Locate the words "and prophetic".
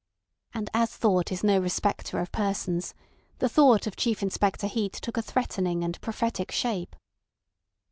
5.83-6.51